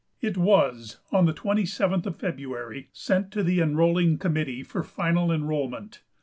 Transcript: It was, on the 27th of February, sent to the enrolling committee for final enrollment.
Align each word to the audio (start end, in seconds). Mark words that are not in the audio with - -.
It 0.19 0.35
was, 0.35 0.97
on 1.11 1.25
the 1.27 1.31
27th 1.31 2.07
of 2.07 2.15
February, 2.15 2.89
sent 2.91 3.29
to 3.33 3.43
the 3.43 3.59
enrolling 3.61 4.17
committee 4.17 4.63
for 4.63 4.81
final 4.81 5.31
enrollment. 5.31 6.01